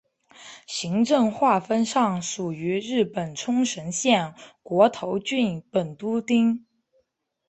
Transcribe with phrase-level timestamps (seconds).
[0.65, 6.65] 行政划分上属于日本冲绳县国头郡本部町。